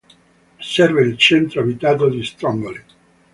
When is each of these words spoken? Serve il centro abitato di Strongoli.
Serve 0.59 1.03
il 1.05 1.15
centro 1.15 1.61
abitato 1.61 2.09
di 2.09 2.23
Strongoli. 2.23 2.83